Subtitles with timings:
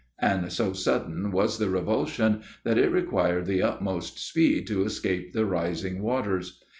[0.17, 5.45] and so sudden was the revulsion, that it required the utmost speed to escape the
[5.45, 6.59] rising waters.